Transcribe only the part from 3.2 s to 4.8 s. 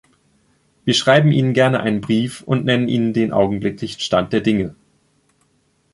augenblicklichen Stand der Dinge.